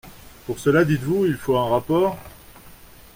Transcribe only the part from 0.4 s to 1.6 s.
Pour cela, dites-vous, il faut